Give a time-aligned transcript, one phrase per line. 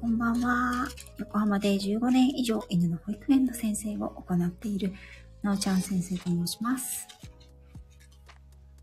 [0.00, 0.88] こんばんは。
[1.18, 4.94] 横浜で15年以上犬の保育園の先生を行っている、
[5.42, 7.06] なおちゃん先生と申します。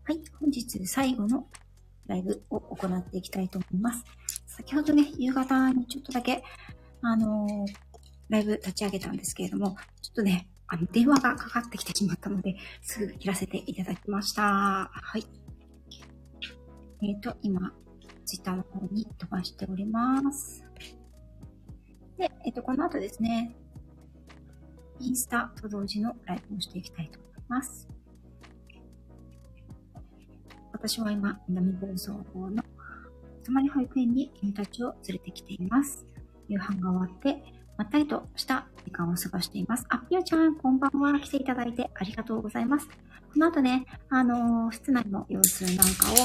[0.04, 1.46] はい、本日最後の
[2.06, 4.04] ライブを行っていきたいと思います。
[4.46, 6.44] 先ほどね、夕方にちょっとだけ、
[7.02, 7.88] あのー
[8.28, 14.42] ライブ立ち上げたんですけれども、ちょっとね、あの、電話がかかってきてしまったので、すぐ切らせていただきました。
[14.42, 15.24] はい。
[17.02, 17.72] えっ、と、今、
[18.24, 20.67] ツイッターの方に飛ばしております。
[22.18, 23.54] で、えっ、と、この後ですね、
[24.98, 27.88] インスタと同時のライブをしていきたいと思います。
[30.72, 32.24] 私は今、南房総の
[33.44, 36.06] たまに保育園に犬たちを連れてきています。
[36.48, 37.40] 夕飯が終わって、
[37.78, 39.86] まったりとした時間を過ごしています。
[39.88, 41.20] あ、ぴよちゃん、こんばんは。
[41.20, 42.88] 来ていただいてありがとうございます。
[42.88, 42.94] こ
[43.36, 46.16] の後ね、あのー室内の様子なんかを、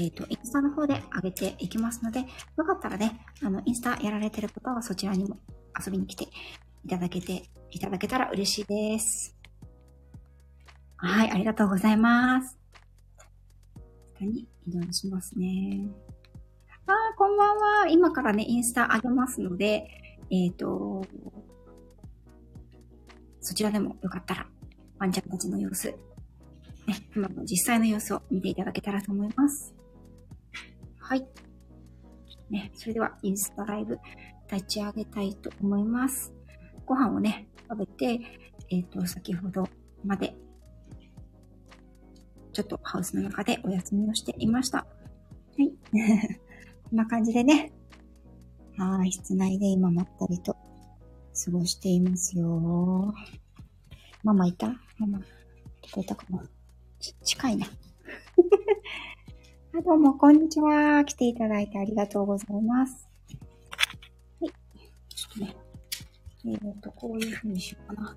[0.00, 2.24] えっ、と、インスタの方で上げていきますので、
[2.56, 5.38] よかったらね、あの、インスタやられてる方はそちらにも
[5.78, 6.24] 遊びに来て
[6.84, 9.36] いただけて、いただけたら嬉しいです。
[10.96, 12.58] はい、ありがとうございます。
[14.18, 15.86] 下に移動しますね。
[16.88, 17.88] あー、こんばんは。
[17.88, 21.04] 今からね、インスタ上げますので、えっ、と、
[23.40, 24.46] そちらでもよかったら、
[24.98, 25.96] ワンちゃんたちの様子、ね、
[27.14, 29.74] 今の実際の様子を見ていただけたらと思います。
[30.98, 31.26] はい。
[32.50, 33.98] ね、それではインスタライブ
[34.50, 36.32] 立ち上げたいと思います。
[36.84, 38.20] ご飯をね、食べて、
[38.70, 39.68] えっ、と、先ほど
[40.04, 40.34] まで、
[42.52, 44.78] ちょっとハウスの中でお休みをしていました。
[44.78, 44.86] は
[45.58, 45.70] い。
[46.88, 47.72] こんな感じでね、
[48.78, 50.58] はい、室内で今まったりと過
[51.50, 53.14] ごしていますよ。
[54.22, 54.66] ママいた？
[54.98, 55.24] ママ、ど
[55.92, 56.42] こいたかも
[57.22, 57.66] 近いな。
[59.78, 61.02] あどうも、こんにちは。
[61.06, 63.08] 来ていただいてありがとうございます。
[64.40, 64.50] はい。
[65.08, 65.56] ちょっとね。
[66.44, 68.14] えーと、こういう風にしようかな。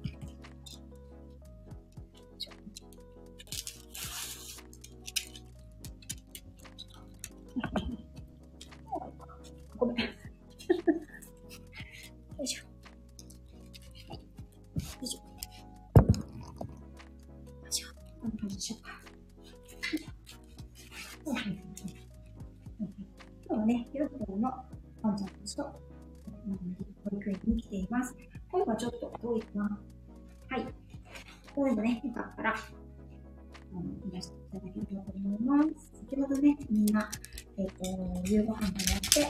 [27.29, 28.16] 保育園に来ています。
[28.51, 29.79] 声がちょっと遠いかな。
[30.50, 30.67] はい。
[31.56, 32.56] こういうのね、よかったら、あ
[33.75, 33.81] の、
[34.12, 35.91] いらしていただければと思います。
[36.09, 37.09] 先ほどね、みんな、
[37.57, 37.73] えっ、と、
[38.25, 38.69] 夕ご飯をやっ
[39.13, 39.29] て、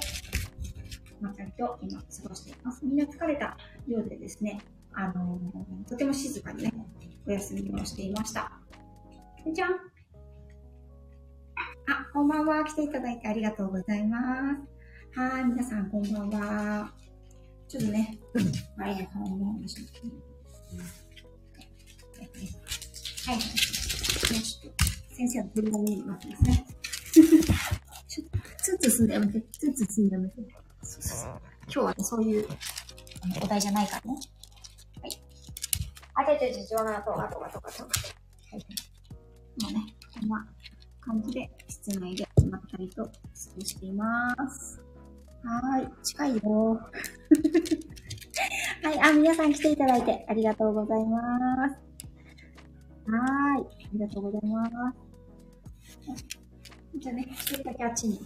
[1.22, 2.86] まったりと今過ごしています。
[2.86, 4.62] みんな疲れたようでですね、
[4.94, 5.38] あの
[5.88, 6.74] とても静かにね、
[7.28, 8.52] お休みをしていました。
[9.54, 9.72] じゃん。
[9.72, 9.78] あ、
[12.14, 12.64] こんばんは。
[12.64, 15.20] 来ていただいてありがとうございます。
[15.20, 17.09] はい、皆さんこんばんは。
[17.70, 18.18] ちょっとね、
[18.80, 20.18] あれや顔の話を聞いて
[23.28, 23.38] はい。
[23.38, 26.66] ね、ちょっと、先生の振りが見えになってますね。
[27.14, 29.42] ちょっと、ツンツンすんでやめて。
[29.52, 30.36] ツンツンすんでやめて。
[30.82, 31.42] そうそうそう。
[31.66, 32.48] 今日はね、そういう
[33.44, 34.20] お題じゃないからね。
[35.04, 35.12] はい。
[36.16, 37.84] あ、ちょちょちょちょ、あと、あと、あと、あと。
[37.84, 37.90] は
[38.58, 38.66] い。
[39.60, 40.48] 今ね、こんな
[41.02, 43.12] 感じで、室内でまったりと過
[43.56, 44.89] ごしています。
[45.44, 45.90] はーい。
[46.04, 46.42] 近いよ
[48.84, 49.00] はい。
[49.00, 51.20] あ、皆さん来ていただいてありがとうございま
[51.70, 51.76] す。
[53.06, 53.66] はーい。
[53.66, 54.72] ありがとうございます。
[56.98, 58.20] じゃあね、一人だけあっちに。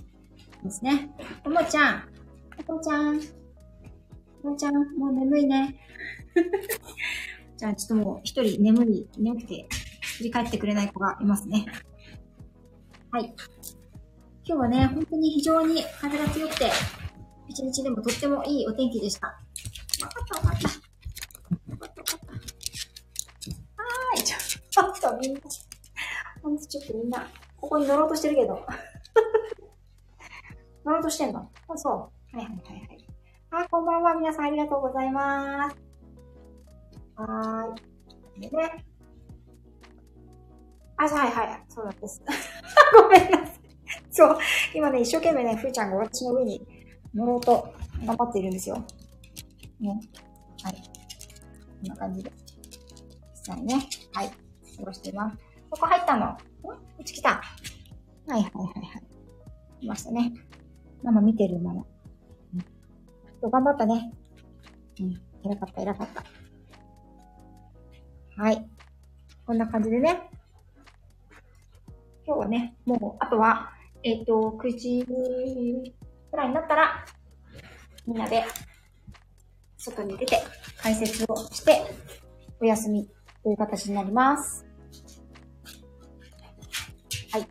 [0.64, 1.10] ですね。
[1.44, 2.04] ともちゃん。
[2.66, 3.20] ともちゃん。
[3.20, 3.28] と
[4.50, 5.76] もちゃん、もう眠いね。
[7.58, 9.68] じゃあ、ちょっともう一人眠い、眠くて、
[10.18, 11.66] 振り返ってくれない子がいますね。
[13.12, 13.36] はい。
[14.46, 16.72] 今日はね、本当に非常に風が強くて、
[17.54, 19.28] 一日でもとってもいいお天気でした。
[19.28, 19.40] わか
[20.24, 20.68] ったわかった。
[21.70, 22.28] わかったわかった。
[22.28, 25.40] はーい、 ちょっとみんな、
[26.42, 27.30] ほんとちょっとみんな、
[27.62, 28.66] ここに乗ろうとしてるけど。
[30.84, 31.48] 乗ろうとしてんの？
[31.68, 31.94] あ、そう。
[31.94, 33.08] はいはいはいはい。
[33.52, 34.16] あ、こんばんは。
[34.16, 35.78] 皆さんありがとうございます。
[37.18, 38.50] はーい。
[38.50, 38.84] でね。
[40.98, 41.64] あ、はいはい。
[41.70, 42.20] そうなんです。
[43.00, 43.60] ごめんなさい。
[44.10, 44.40] そう。
[44.74, 46.83] 今ね、一生懸命ね、ふーちゃんが私の上に
[47.14, 47.74] 乗ろうと
[48.06, 48.84] 頑張っているんですよ。
[49.80, 50.00] ね。
[50.64, 50.74] はい。
[50.74, 50.80] こ
[51.84, 52.32] んな感じで。
[53.36, 53.88] 実際ね。
[54.14, 54.30] はい。
[54.30, 55.38] 過ごしています。
[55.70, 56.26] ここ入ったの？
[56.28, 56.38] ん？
[56.64, 57.30] こっち来た。
[57.30, 57.42] は
[58.30, 59.04] いはいはいはい。
[59.82, 60.34] 来ましたね。
[61.04, 61.86] ママ見てるママ。
[63.42, 63.52] うん。
[63.52, 64.14] 頑張ったね。
[65.00, 65.22] うん。
[65.44, 66.08] 偉かった偉かっ
[68.36, 68.42] た。
[68.42, 68.68] はい。
[69.46, 70.30] こんな感じでね。
[72.26, 73.72] 今日はね、もう、あとは、
[74.04, 75.06] えっ、と、9時
[76.34, 77.06] くらいになったら、
[78.08, 78.44] みんなで
[79.78, 80.40] 外に出て
[80.82, 81.84] 解説をして
[82.60, 83.08] お休み
[83.44, 84.66] という形になります。
[87.32, 87.48] はい。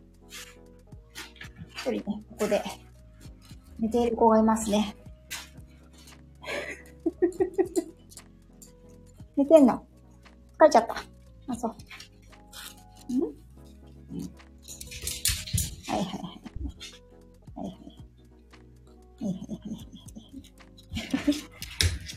[1.70, 2.60] 一人ね、ここで
[3.78, 4.96] 寝ている子がいますね。
[9.36, 9.86] 寝てんの？
[10.58, 10.96] 疲れちゃった。
[11.46, 11.76] あ、そう。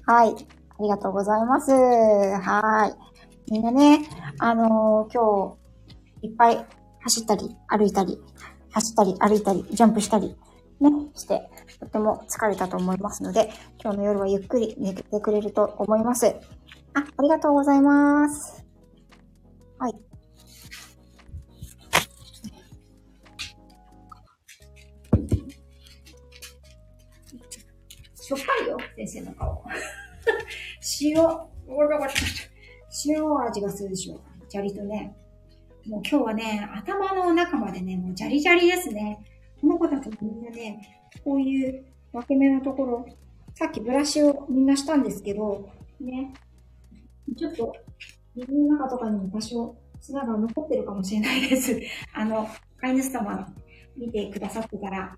[0.06, 0.36] はい。
[0.78, 1.72] ありがとうございます。
[1.72, 2.94] は
[3.48, 3.52] い。
[3.52, 4.08] みんなね、
[4.40, 5.58] あのー、今
[6.22, 6.66] 日、いっぱい
[7.02, 8.20] 走ったり、歩いたり、
[8.72, 10.36] 走ったり、歩いたり、ジャンプしたり、
[10.80, 11.50] ね、して、
[11.80, 13.50] とても疲れたと思いますので、
[13.82, 16.28] 今日の夜はゆっくり寝てくれると思います。
[16.94, 18.66] あ、ありがとうございます。
[19.80, 19.94] はい。
[28.16, 29.64] しょっぱいよ、先生の顔。
[31.02, 31.16] 塩、
[33.06, 34.20] 塩味がするでしょ。
[34.50, 35.16] 砂利とね。
[35.88, 39.20] もう今日はね、頭の中までね、もうジャリジャリですね。
[39.62, 43.06] この子たちみんなね、こういう分け目のところ、
[43.54, 45.70] さっきブラシをみんなしたんですけど、
[46.00, 46.34] ね、
[47.38, 47.74] ちょっと、
[48.36, 51.80] 耳の中とかにも多少砂が残ってるかもしれないです。
[52.14, 52.48] あの、
[52.78, 53.48] 飼い主様
[53.98, 55.16] 見てくださってたら、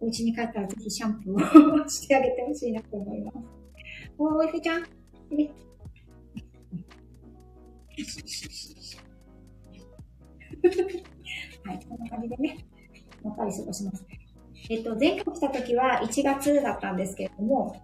[0.00, 3.55] お家に帰ったらぜひシャンプーを してあげてほしいなと思います。
[4.18, 4.80] おーい、ふちゃん。
[4.80, 4.90] はい、
[11.86, 12.66] こんな感じでね、
[13.22, 14.06] まったり過ごします。
[14.70, 17.76] えっと、前回来た時は1月だったんですけれども、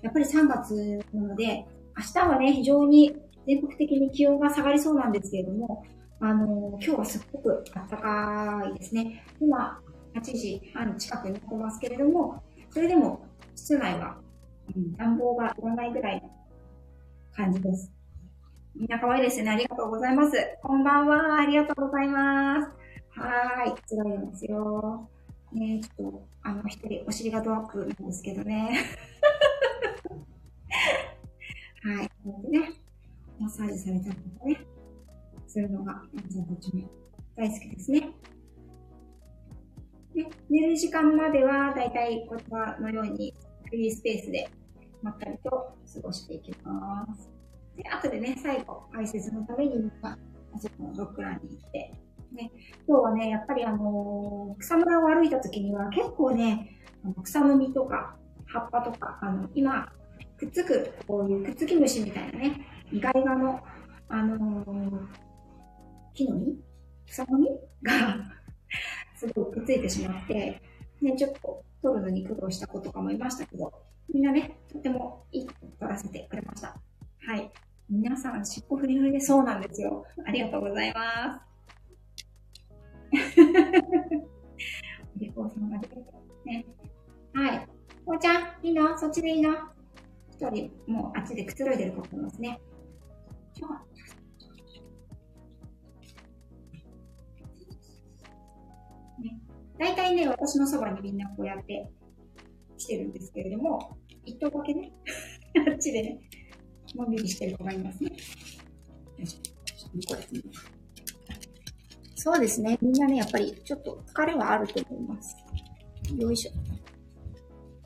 [0.00, 1.66] やっぱり3月なので、
[1.96, 3.16] 明日はね、非常に
[3.46, 5.84] 全国的に気温が下がりそうなんですけれども、
[6.20, 9.22] あの今日はすっごく暖かいですね。
[9.38, 9.78] 今、
[10.14, 14.18] 8時半近くに来ますけれども、それでも室内は、
[14.96, 16.30] 暖房がいらないぐらいの
[17.34, 17.92] 感じです。
[18.74, 19.50] みんな可愛いですね。
[19.50, 20.36] ありがとうございます。
[20.62, 21.40] こんばんは。
[21.40, 22.70] ありがとうございます。
[23.20, 23.74] はーい。
[23.86, 25.08] つらいますよ。
[25.52, 28.80] ねちょっと、あの、一人、お尻がドアップなんですけどね。
[31.84, 32.08] はい。
[32.24, 32.72] こうやってね、
[33.38, 34.66] マッサージされたりとかね、
[35.46, 36.90] するのが、ワンちゃんたちも
[37.36, 38.10] 大好きですね。
[40.14, 43.32] で、寝る時間までは、だいたいこちらのように、
[43.74, 44.48] フリースペースで、
[45.02, 47.28] まったりと過ごしていきます。
[47.76, 51.92] で、後でね、最後、解説のために、まあ、そこのドッグランに行って、
[52.32, 52.52] ね、
[52.86, 58.16] 今日はね、やっぱりあのー、草むらを歩いた時には結構ね、あの草の実とか
[58.46, 59.92] 葉っぱとか、あの、今、
[60.36, 62.60] くっつく、こういうくっつき虫みたいなね、
[62.92, 63.60] 意外がの、
[64.08, 65.06] あのー、
[66.14, 66.58] 木の実？
[67.06, 67.48] 草の実？
[67.82, 68.16] が
[69.16, 70.62] すごくくっついてしまって、
[71.04, 73.72] ね、ちょっと取るのに苦労した子とかもいましたけど、
[74.12, 76.76] みんなね、とてもいいこと取らせてくれました。
[77.26, 77.50] はい。
[77.90, 80.06] 皆さん、尻尾フリフリでそうなんですよ。
[80.26, 81.40] ありがとうございます。
[85.16, 85.96] お利口さんが出て
[86.46, 86.64] ね。
[87.34, 87.68] はい。
[88.06, 88.98] こうちゃん、いいの？
[88.98, 89.50] そっちでいいの？
[90.30, 92.48] 一人、もうあっちでくつろいでる子もいますね。
[92.48, 92.60] ね、
[99.84, 101.90] 大体ね、私のそばにみんなこうやって
[102.78, 104.90] 来てるんですけれども、一頭だけね、
[105.68, 106.20] あっちでね、
[106.94, 108.10] のんびりしてる子がいますね。
[112.14, 112.78] そうですね。
[112.80, 115.36] みんなね、やっぱりちょっと疲れはあると思います。
[116.16, 116.52] よいしょ。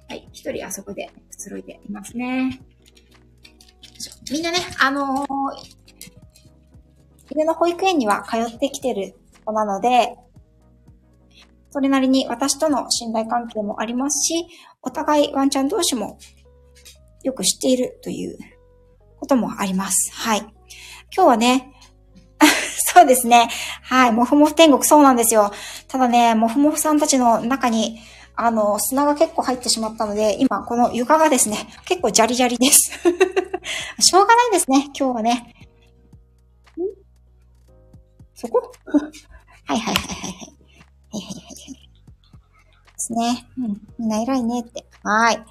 [0.08, 0.28] はい。
[0.30, 2.60] 一人あそこでくつろいでいますね。
[4.30, 5.26] みんなね、あのー、
[7.32, 10.16] 犬の保育園には通ってきてる子なので、
[11.70, 14.46] それなりに私との信頼関係もありますし、
[14.82, 16.18] お互いワンちゃん同士も
[17.22, 18.38] よく知っているという
[19.18, 20.10] こともあります。
[20.14, 20.40] はい。
[21.14, 21.72] 今日はね、
[22.94, 23.48] そうですね。
[23.82, 24.12] はい。
[24.12, 25.50] もふもふ天国そうなんですよ。
[25.88, 27.98] ただね、もふもふさんたちの中に、
[28.36, 32.92] あの、砂が結構入ってしまったので、今この床がですね、結構ジャリジャリです。
[34.00, 35.54] しょうがないですね、今日はね。
[36.76, 36.82] ん？
[38.34, 38.62] そこ？
[39.66, 40.58] はいはいはいはいはい。
[43.08, 43.46] ですね。
[43.58, 43.80] うん。
[43.98, 44.84] みんな偉いねって。
[45.02, 45.42] はい。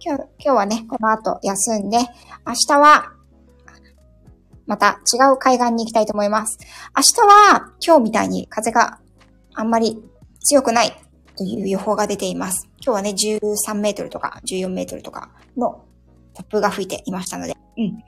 [0.00, 1.98] 今日、今日はね、この後休んで、
[2.46, 3.12] 明日は、
[4.66, 6.58] また違う海岸に行きたいと思います。
[6.96, 9.00] 明日は、今日みたいに風が
[9.54, 10.02] あんまり
[10.44, 10.92] 強くない
[11.36, 12.68] という予報が出ています。
[12.84, 15.84] 今日はね、13メートルとか14メートルとかの
[16.34, 17.56] 突風が吹いていましたので。
[17.76, 17.98] うん。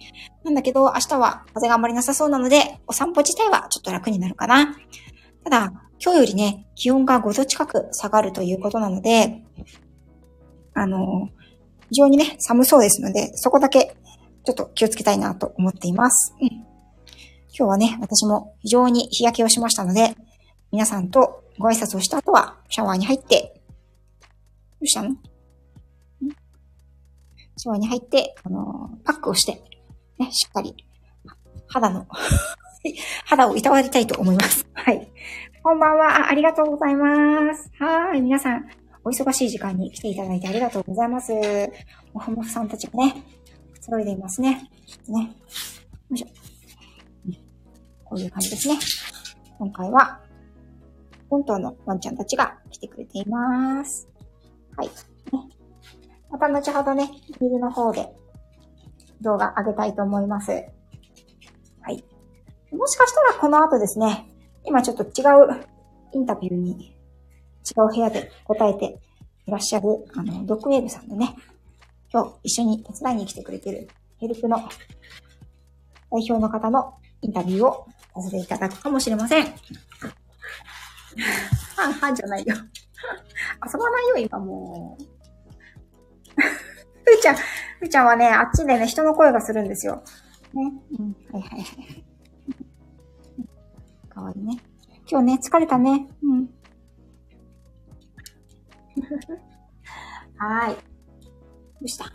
[0.44, 4.76] なんだけど、明日は風があんまりなさそうなので、お散歩自体はちょっと楽になるかな。
[5.44, 5.72] ただ、
[6.04, 9.40] 今日よりね、気温が5度近く下がるということなので、
[10.75, 11.28] あの、
[11.90, 13.94] 非常にね、寒そうですので、そこだけ
[14.44, 16.35] ちょっと気をつけたいなと思っています。
[16.40, 16.66] うん、今
[17.50, 20.16] 日はね、私も非常に日焼けをしましたので、
[20.73, 24.28] 皆さんとご挨拶をした後は、シャワーに入って、ど
[24.82, 25.11] うしたの？
[27.56, 29.62] シャワーに入って、あの、パックをして、
[30.18, 30.75] ね、しっかり、
[31.68, 32.09] 肌の
[33.25, 34.66] 肌をいたわりたいと思います。
[34.73, 35.09] はい。
[35.64, 36.28] こんばんは。
[36.28, 37.71] ありがとうございます。
[37.78, 38.21] はい。
[38.21, 38.66] 皆さん、
[39.04, 41.33] お忙しい時間に来ていただいてありがとうございます。
[42.12, 43.23] もふもふさんたちがね、
[43.73, 44.69] くつろいでいますね。
[45.07, 45.21] ね。
[45.23, 46.26] よいしょ。
[48.04, 48.75] こういう感じですね。
[49.61, 50.21] 今回は、
[51.31, 54.09] 本当のワンちゃんたちが来てくれています。
[54.76, 54.88] はい。
[54.88, 54.92] ね、
[56.28, 57.09] また後ほどね、
[57.40, 58.12] ビルの方で
[59.21, 60.50] 動画上げたいと思います。
[60.50, 60.59] は
[61.92, 62.04] い。
[62.73, 64.26] もしかしたらこの後ですね、
[64.64, 65.66] 今ちょっと違う
[66.12, 66.97] インタビューに
[67.64, 68.99] 違う部屋で答えて
[69.47, 71.35] いらっしゃる、あの、ドッグウェーブさんのね、
[72.12, 73.88] 今日一緒に手伝いに来てくれてる
[74.19, 74.69] ヘルプの代
[76.11, 79.47] 表の方のインタビューをさせていただくかもしれません。
[81.76, 82.54] はんはんじゃないよ。
[82.54, 85.04] 遊ばないよ、今もう。
[86.35, 87.37] ふーちゃん、
[87.81, 90.02] ふーちゃんはね、あっちでね、人の声がするんですよ。
[90.52, 90.73] ね。
[90.99, 91.16] うん。
[91.33, 92.04] はいはいはい。
[94.12, 94.59] かわいいね。
[95.11, 96.07] 今日ね、疲れたね。
[96.23, 96.49] うん。
[100.37, 100.75] はい。
[100.75, 100.81] ど
[101.83, 102.04] うした？
[102.04, 102.11] は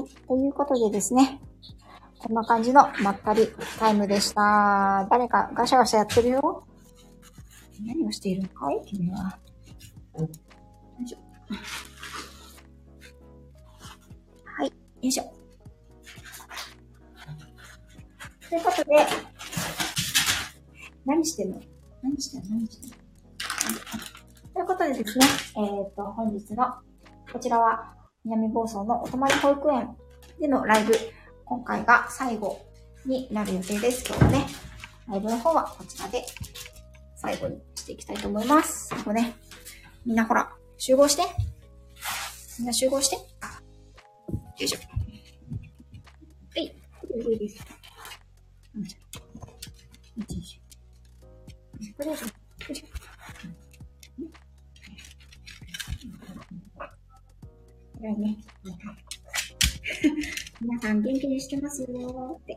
[0.00, 0.08] い。
[0.26, 1.40] ということでですね。
[2.18, 3.46] こんな感じのまったり
[3.78, 5.06] タイムでした。
[5.10, 6.66] 誰かガシャガシャやってるよ。
[7.84, 8.82] 何をしているのかい？
[8.86, 9.38] 君は。
[10.18, 10.26] よ
[11.04, 11.18] いしょ。
[14.44, 14.68] はい。
[14.68, 15.35] よいしょ。
[18.48, 19.06] ということで、
[21.04, 21.60] 何してんの？
[22.02, 22.56] 何してんの？
[22.56, 22.96] 何してんの？
[24.54, 25.26] ということでですね、
[25.56, 26.64] えっ、と、本日の、
[27.32, 27.92] こちらは、
[28.24, 29.96] 南房総のお泊まり保育園
[30.40, 30.94] でのライブ、
[31.44, 32.60] 今回が最後
[33.04, 34.04] になる予定です。
[34.08, 34.46] 今日はね、
[35.08, 36.24] ライブの方はこちらで
[37.16, 38.94] 最後にしていきたいと思います。
[38.94, 39.34] ここね、
[40.04, 41.22] みんなほら、集合して。
[42.58, 43.16] みんな集合して。
[43.16, 43.22] よ
[44.58, 44.78] いしょ。
[44.78, 44.84] は
[46.62, 46.68] い。
[47.00, 47.75] これです。
[51.96, 52.10] これ。
[58.14, 58.36] ね、
[60.60, 62.56] 皆さん元気にしてますよって。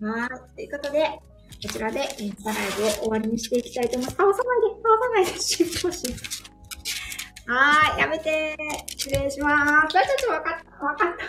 [0.00, 0.28] はい。
[0.54, 1.20] ということで、
[1.62, 4.16] こちらでインスタライブを終わりにしていきたいと思います。
[4.20, 6.49] あ、押さないで、押さないで、しっし。
[7.50, 9.50] はーい、やめて失礼しま
[9.88, 9.92] す。
[9.92, 11.24] ちょっとわかった、わかった。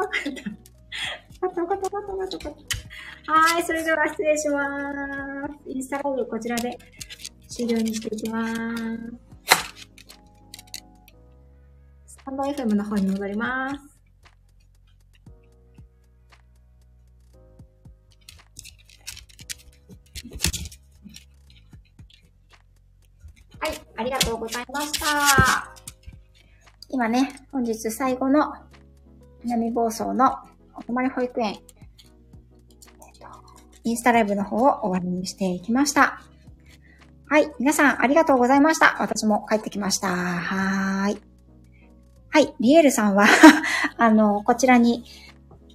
[0.00, 0.40] わかった。
[1.46, 2.64] わかった、わかった、わかった、わかっ
[3.26, 3.32] た。
[3.32, 5.68] はい、それでは失礼します。
[5.68, 6.78] インスタライブこちらで
[7.48, 8.54] 終了にしていきます。
[12.06, 13.91] スタンド FM の方に戻ります。
[26.88, 28.52] 今ね、本日最後の
[29.44, 30.36] 南房総の
[30.76, 31.58] お泊まり保育園、
[33.84, 36.22] インスタライブの方を終わりにしていきました。
[37.28, 37.50] はい。
[37.58, 38.96] 皆さん、ありがとうございました。
[39.00, 40.08] 私も帰ってきました。
[40.08, 41.18] はーい。
[42.28, 42.54] はい。
[42.60, 43.26] リエルさんは
[43.96, 45.04] あの、こちらに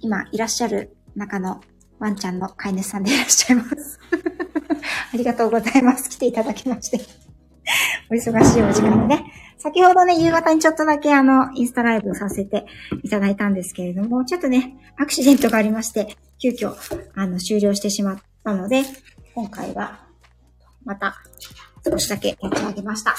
[0.00, 1.60] 今いらっしゃる中の
[1.98, 3.98] ワンちゃんの飼い主さんでいらっしゃいます
[5.12, 6.08] ありがとうございます。
[6.08, 7.27] 来ていただきまして
[8.10, 9.32] お忙しいお時間でね。
[9.58, 12.66] 先ほどね、夕方にちょっとだけあの、インスタライブさせて
[13.02, 16.74] いただいたんですけれども、ちょっとね、アクシデントがありまして、急遽、
[17.14, 18.82] あの、終了してしまったので、
[19.34, 20.06] 今回は
[20.84, 21.16] また
[21.84, 23.14] 少しだけやってあげました。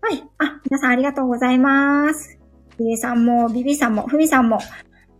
[0.00, 0.22] はい。
[0.38, 2.38] あ、皆さんありがとうございます。
[2.78, 4.58] ビエさんも、ビビさんも、フミさんも、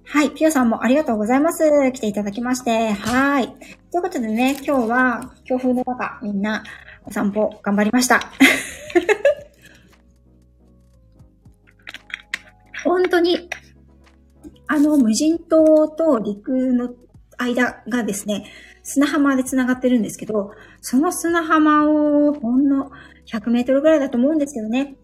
[0.06, 0.30] はい。
[0.30, 1.92] ピオさんもありがとうございます。
[1.92, 2.92] 来ていただきまして。
[2.92, 3.48] はい。
[3.90, 6.62] ということでね、今日は強風の中、みんな
[7.04, 8.20] お散歩頑張りました。
[12.84, 13.48] 本当に
[14.66, 16.94] あの、無人島と陸の
[17.38, 18.50] 間がですね、
[18.82, 22.90] 砂浜で繋がってるんですけど、その砂浜をほんの
[23.32, 24.96] 100メートルぐらいだと思うんですけどね、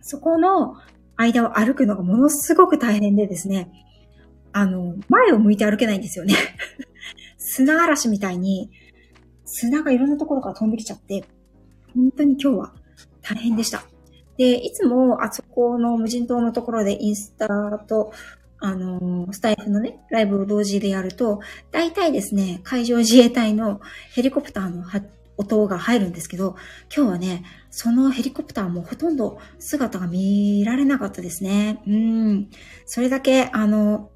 [0.00, 0.74] そこの
[1.16, 3.70] 間を歩くのがものすごく大変でですね、
[4.54, 6.34] あの、前を向いて歩けないんですよね。
[7.36, 8.70] 砂嵐みたいに、
[9.44, 11.24] 砂がいろんなところから飛んできちゃって、
[11.92, 12.74] 本当に今日は
[13.20, 13.84] 大変でした。
[14.38, 17.48] で、いつもあそこの無人島のところでインスタ
[17.88, 18.12] と、
[18.58, 21.40] あのー、スタイフのね、ライブを同時でやると、
[21.72, 23.80] 大体ですね、海上自衛隊の
[24.14, 24.84] ヘリコプターの
[25.36, 26.54] 音が入るんですけど、
[26.94, 31.82] 今日はね、そのヘリコプターもほとんど姿が見られなかったですね。
[31.88, 32.50] うん。
[32.86, 34.10] それだけ、あの、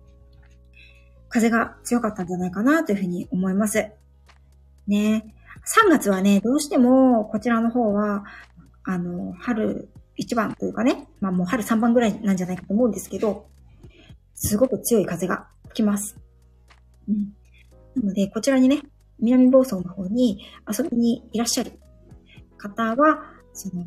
[1.29, 3.91] 風が強かったんじゃないかなというふうに思います。
[4.87, 5.35] ね。
[5.87, 8.25] 3月はね、どうしてもこちらの方は、
[8.85, 13.47] あの、春1番というかね、まあもう春3番ぐらいなんじゃないかと思うんですけど、
[14.35, 16.17] すごく強い風が吹きます。
[17.09, 17.35] うん。
[17.97, 18.83] なので、こちらにね、
[19.21, 21.73] 南房総の方に遊びにいらっしゃる
[22.57, 23.85] 方は、その、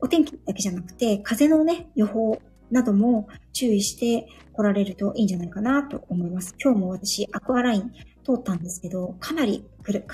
[0.00, 6.54] お天気だけじゃなくて、風のね、予報なども注意して来られるといいんじゃないかなと思います。
[6.62, 7.92] 今日も私、アクアライン
[8.24, 9.64] 通ったんですけど、かなり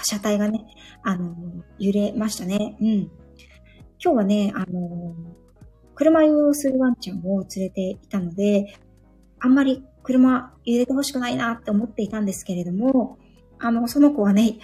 [0.03, 0.65] 車体がね、
[1.03, 1.35] あの、
[1.79, 2.77] 揺れましたね。
[2.81, 3.11] うん。
[4.05, 5.15] 今日はね、あの、
[5.95, 8.75] 車酔いをするワンちゃんを連れていたので、
[9.39, 13.19] あんまり車入れてほしくないなって思っていたんですけれども、
[13.59, 14.59] あの、その子はね、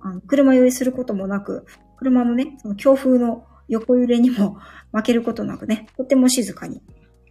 [0.00, 1.66] あの車酔いすることもなく、
[1.96, 4.58] 車のね、その強風の横揺れにも
[4.92, 6.82] 負けることなくね、とても静かに、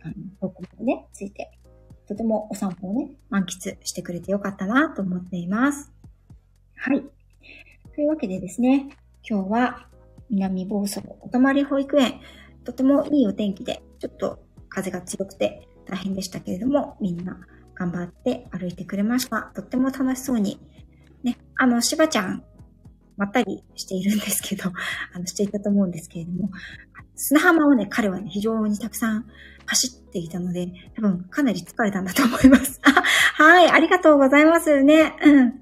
[0.04, 1.52] あの、僕もね、ついて、
[2.08, 5.92] とてもお散歩をね、満喫してくれてよかったなと思っています。
[6.76, 7.02] はい。
[7.96, 8.90] というわけでですね、
[9.28, 9.88] 今日は
[10.30, 12.20] 南房総お泊まり保育園、
[12.64, 17.40] とてもいいお天気で、ちょっと風が強くて大変でしたけれども、みんな
[17.76, 19.52] 頑張って歩いてくれました。
[19.56, 20.60] とっても楽しそうに。
[21.24, 22.44] ね、あの、しばちゃん、
[23.16, 24.72] まったりしているんですけど、
[25.14, 26.50] あの、していたと思うんですけれども、
[27.16, 29.26] 砂浜をね、彼はね、非常にたくさん
[29.66, 32.80] 走っていたので、多分かなり疲れたんだと思います。
[33.36, 35.16] はい、ありがとうございますね。
[35.24, 35.54] うん。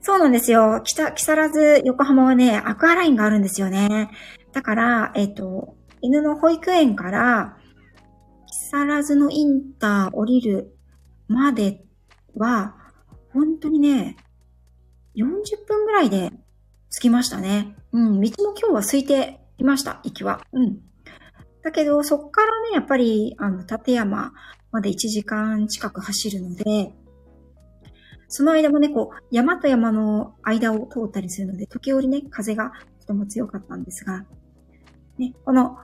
[0.00, 0.80] そうなんですよ。
[0.84, 4.10] 北、木更津横浜はね、アクアラインがあるんですよね。
[4.52, 7.56] だから、えっ、ー、と、犬の保育園から、
[8.46, 10.76] 木更津のインター降りる
[11.28, 11.84] まで
[12.36, 12.76] は、
[13.32, 14.16] 本当にね、
[15.16, 16.32] 40分ぐらいで
[16.90, 17.76] 着きましたね。
[17.92, 20.40] うん、道も今日は空いていました、行きは。
[20.52, 20.78] うん。
[21.62, 24.32] だけど、そっからね、やっぱり、あの、立山
[24.72, 26.92] まで1時間近く走るので、
[28.28, 34.24] その間もね、こう、山と山の間を通ったりするので、時折ね、風がとても強かったんですが、
[35.18, 35.76] ね、この、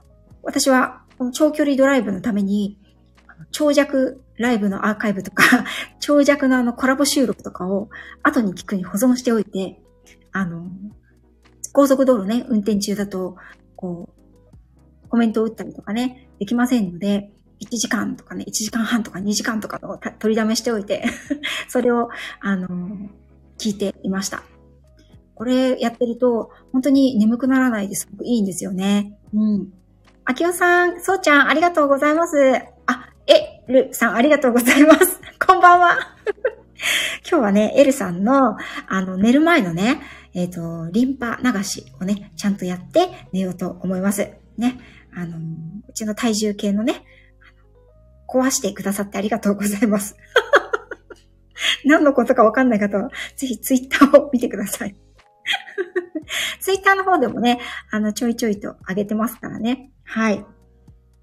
[0.43, 2.79] 私は、この長距離ドライブのために、
[3.51, 5.65] 長尺ライブのアーカイブとか、
[6.01, 7.89] 長尺のあのコラボ収録とかを
[8.23, 9.81] 後に聞くに保存しておいて、
[10.31, 10.71] あの、
[11.71, 13.35] 高速道路ね、運転中だと、
[13.75, 14.18] こう、
[15.09, 21.03] コメントを打ったりとかね、できませんので、1時間とかね、1時間半とか2時間とかを取りだめしておいて
[21.67, 23.09] それを、あのー、
[23.57, 24.43] 聞いていました。
[25.35, 29.17] これやってると、本当に眠くならないですごくいいんですよね。
[29.33, 29.73] うん。
[30.25, 32.35] あきおさん、そうちゃん、ありがとうございます。
[32.85, 35.19] あ、え、るさん、ありがとうございます。
[35.45, 35.97] こんばんは。
[37.29, 40.01] 今日はね、エルさんの、あの、寝る前のね、
[40.33, 44.29] えっ、ー、と、リンパ流しをね、ちゃんとやって寝ようと思います。
[44.57, 44.77] ね。
[45.19, 45.37] あの、
[45.87, 47.03] うちの体重計のね、
[48.27, 50.15] 壊してくださってありがとうございます。
[51.85, 54.95] 何のことかわかんない方は、ぜひツイッターを見てください。
[56.59, 57.59] ツイッターの方でもね、
[57.91, 59.91] あの、ちょいちょいと上げてますからね。
[60.03, 60.45] はい。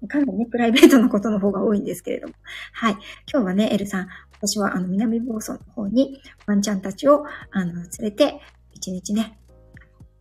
[0.07, 2.33] かなりね、プライベートなことの方が多いんですけれども。
[2.73, 2.93] はい。
[3.31, 8.39] 今日はね、エルさん、私はあの、南房総の方にワンちゃんたちを、あの、連れて、
[8.73, 9.39] 一日ね、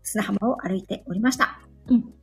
[0.03, 1.61] 砂浜を歩いておりました。
[1.89, 2.16] うん。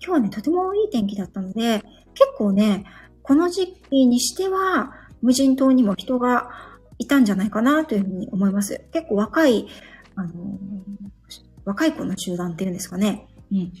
[0.00, 1.82] 今日はね、とてもいい天気だったので、
[2.14, 2.84] 結構ね、
[3.22, 6.50] この時期にしては、無人島にも人が
[6.98, 8.86] いたんじゃないかなというふうに思います。
[8.92, 9.66] 結構若い、
[10.14, 10.58] あのー、
[11.64, 13.26] 若い子の集団っていうんですかね。
[13.50, 13.72] うん。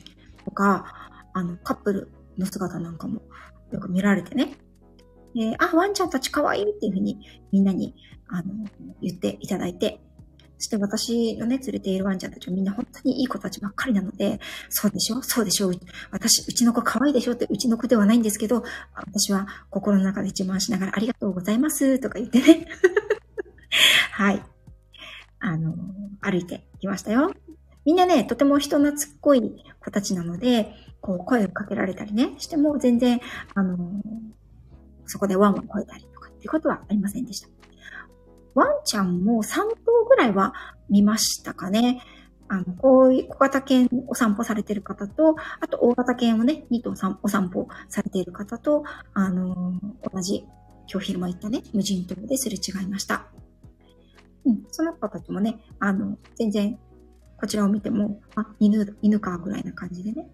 [0.44, 0.92] とか、
[1.32, 3.22] あの、カップルの姿なんかも
[3.72, 4.56] よく見られてね。
[5.34, 7.18] で、あ、ワンちゃんたち可愛いっていうふうに
[7.52, 7.94] みんなに、
[8.28, 8.54] あの、
[9.00, 10.00] 言っていただいて、
[10.58, 14.40] そして私のね、連れているワンちゃんたちはみんな本当にいい子たちばっかりなので、
[14.70, 15.20] そうでしょ？
[15.22, 15.70] そうでしょ？
[16.10, 18.64] 私、うちの子可愛いでしょって、うちの子ではないんですけど、
[18.94, 22.66] 私は心の中で自慢しながらありがとうございますとか言ってね。
[24.12, 24.42] はい。
[25.38, 25.74] あの、
[26.20, 27.34] 歩いてきましたよ。
[27.84, 33.20] みんなね、とても人懐っこい子たちなので、こう、声をかけられたりね、しても全然、
[33.54, 33.76] あの、
[35.04, 37.48] そこでワンワン吠えたりとかっていうことはありませんでした。
[38.56, 40.54] ワンちゃんも3頭ぐらいは
[40.88, 42.02] 見ましたかね。
[42.48, 50.46] あの、こういう小型犬お散歩されてる方と、あと大型犬をね、2頭お散歩されている方と、あのー、同じ、
[50.90, 53.26] 今日昼間行ったね、無人島ですれ違いました。
[54.46, 56.78] うん、その子たちもね、あの、全然、
[57.38, 60.30] こちらを見ても、あ、犬、犬か、ぐらいな感じでね、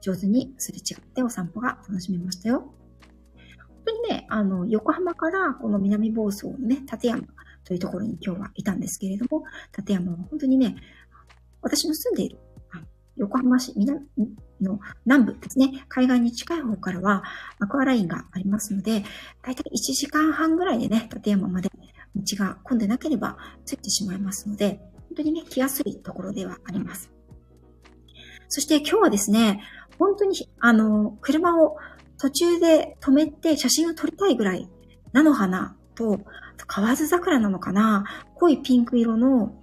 [0.00, 2.72] 上手にすれ違ってお散歩が楽しめましたよ。
[3.86, 7.22] 本当にね、あの、横浜からこの南房総のね、立山
[7.64, 9.44] というところに今日はいたんですけれども、
[9.76, 10.74] 立山は本当にね、
[11.62, 12.38] 私の住んでいる
[13.16, 14.00] 横浜市南
[14.60, 17.22] の南部ですね、海岸に近い方からは
[17.60, 19.04] アクアラインがありますので、
[19.42, 21.70] だいたい1時間半ぐらいでね、立山まで
[22.16, 27.10] 道が混んでなければついてしまいますので、本当にね、来やすいところではあります。
[28.48, 29.60] そして今日はですね、
[29.98, 31.76] 本当に、あの、車を
[32.18, 34.68] 途中で止めて写真を撮りたいぐらい、
[35.12, 36.20] 菜の花と、
[36.66, 39.54] 河津桜なのかな濃いピンク色の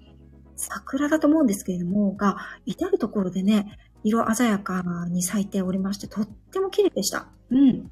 [0.56, 7.28] 桜だと思うんですけれども、が、至るところでね、色鮮やかに咲いておりまして、とっても綺麗でした。
[7.50, 7.92] うん。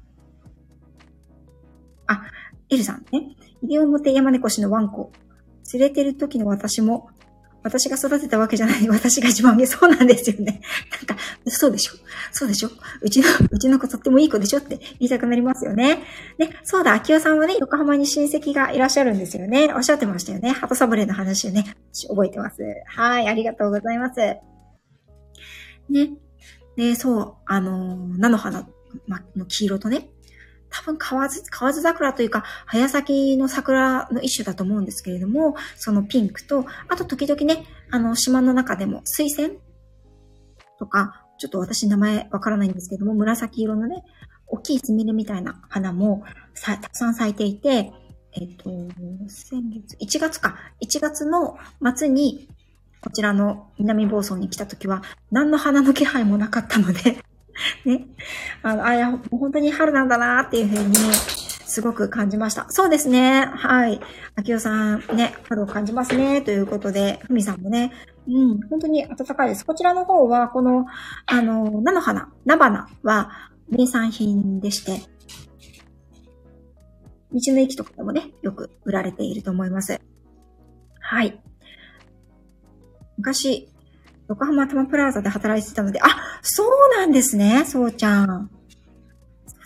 [2.06, 2.22] あ、
[2.68, 3.36] エルさんね。
[3.62, 5.12] 西表山猫氏のワンコ。
[5.72, 7.10] 連れてる時の私も
[7.62, 8.88] 私が育てたわけじゃない。
[8.90, 10.60] 私が自慢げそうなんですよね。
[10.90, 11.92] なんか、そうでしょ
[12.32, 12.70] そうでしょ
[13.00, 16.02] うちの、うちの子とってもいい子でしょって言いたくなりますよね。
[16.38, 19.72] ね、そうだ、秋代さんはね、横浜に親戚がいらっしゃるんですよね。
[19.74, 20.50] おっしゃってましたよね。
[20.50, 21.64] 鳩サブレの話をね、
[22.08, 22.62] 覚えてます。
[22.86, 24.20] はい、ありがとうございます。
[25.88, 26.10] ね。
[26.76, 28.66] で、そう、あの、菜の花
[29.36, 30.08] の黄色とね、
[30.72, 39.52] 多分河津、河津桜というか、早咲きの桜の一種だと思うんですけれども、そのピンクと、あと時々ね、あの、島の中でも水仙
[40.78, 44.02] とか、ちょっと私名前わからないんですけども、紫色のね、
[44.46, 46.24] 大きいスミレみたいな花も
[46.60, 47.92] たくさん咲いていて、
[48.32, 48.70] えっと、
[49.28, 51.58] 先月、1月か、1月の
[51.94, 52.48] 末に、
[53.02, 57.18] こちらの南房総に来た時は、何の花の気配もなかったので
[57.84, 58.06] ね。
[58.62, 60.94] あの、あ、や、本当に春なんだなっていうふうに、
[61.72, 62.66] すごく感じました。
[62.68, 63.46] そうですね。
[63.46, 63.98] はい。
[64.36, 66.42] 秋代さん、ね、春を感じますね。
[66.42, 67.92] ということで、ふみさんもね、
[68.28, 69.64] うん、本当に暖かいです。
[69.64, 70.84] こちらの方は、この、
[71.26, 75.00] あの、菜の花、菜花は名産品でして、
[77.32, 79.98] 道の駅とかでもね、よく売られていると思います。
[81.00, 81.40] はい。
[83.16, 83.71] 昔、
[84.28, 86.06] 横浜タマプラザで働いてたので、あ、
[86.42, 88.50] そうなんですね、そうちゃん。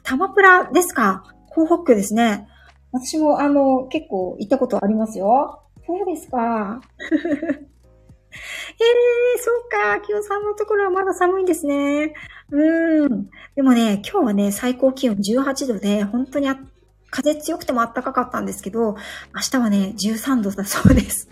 [0.02, 1.22] タマプラですか？
[1.50, 2.48] 港北区ですね。
[2.92, 5.62] 私も、あの、結構行ったことありますよ。
[5.86, 6.80] そうですか。
[7.00, 10.00] え えー、そうか。
[10.00, 12.14] 清さんのところはまだ寒いんですね。
[12.50, 13.28] うん。
[13.54, 16.48] でもね、今日はね、最高気温18度で、本当に
[17.10, 18.96] 風強くても暖かかったんですけど、
[19.34, 21.28] 明日はね、13度だそうです。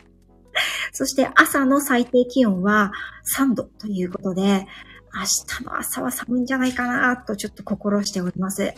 [0.93, 2.93] そして朝の最低気温は
[3.37, 4.67] 3度ということで、
[5.15, 5.21] 明
[5.61, 8.75] 日の朝は寒いんじゃないかなとちょっと心しております。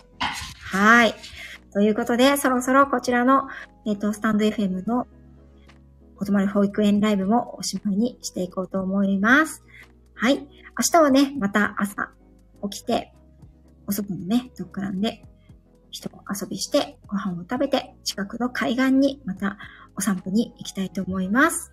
[0.71, 1.15] はい。
[1.73, 3.49] ということで、そろそろこちらの、
[3.87, 5.07] えっ、ー、と、スタンド FM の
[6.19, 9.63] お泊まり保育園ライブもおしまいにしていこうと思います。
[10.15, 10.39] はい。
[10.39, 10.47] 明
[10.91, 12.11] 日はね、また朝
[12.71, 13.13] 起きて、
[13.87, 15.23] お外のね、ドッグランで
[15.91, 19.57] 人遊びして、ご飯を食べて、近くの海岸にまた
[19.97, 21.73] お散歩に行きたいと思います。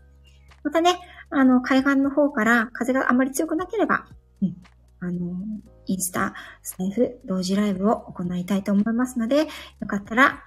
[0.64, 4.06] またね、あの、海岸の方から風があまり強くなければ、
[4.42, 4.56] うん、
[5.00, 5.36] あの、
[5.86, 9.48] インスタ、スタイフ、同時ライブを行いたいと思いますので、
[9.82, 10.44] よかったら、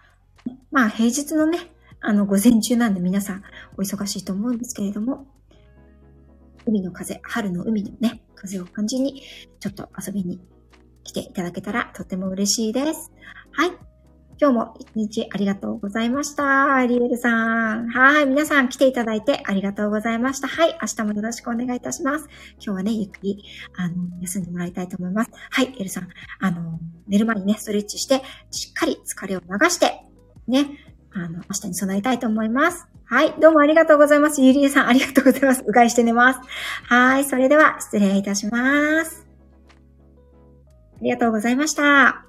[0.71, 1.59] まあ平日のね、
[2.01, 3.43] あの、午前中なんで皆さん
[3.77, 5.27] お忙しいと思うんですけれども、
[6.67, 9.23] 海の風、春の海のね、風を感じに、
[9.61, 10.41] ちょっと遊びに
[11.05, 13.13] 来ていただけたらとっても嬉しいです。
[13.53, 13.96] はい。
[14.39, 16.75] 今日も一日ありがとうございました。
[16.75, 17.89] アリエルさん。
[17.89, 18.27] はい。
[18.27, 20.49] 皆さん来ていただいてありがとうございました。
[20.49, 20.79] はい。
[20.83, 22.29] 明日もよろしくお願いいたします。
[22.57, 23.43] 今日はね、ゆっくり、
[23.77, 25.31] あの、休んでもらいたいと思います。
[25.51, 25.75] はい。
[25.79, 26.09] エルさん。
[26.41, 30.03] あの、寝る前にね、ストレッチして、しっかり疲れを流して、
[30.47, 30.67] ね、
[31.15, 32.87] あの、明日に備えたいと思います。
[33.07, 33.33] はい。
[33.41, 34.43] どうもありがとうございます。
[34.43, 35.65] ゆりえさん、ありがとうございます。
[35.67, 36.41] うがいして寝ます。
[36.85, 37.25] はい。
[37.25, 39.27] それでは、失礼いたします。
[40.97, 42.26] ありがとうございました。